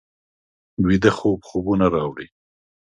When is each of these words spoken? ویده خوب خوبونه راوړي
ویده 0.85 1.11
خوب 1.17 1.39
خوبونه 1.47 1.85
راوړي 1.95 2.27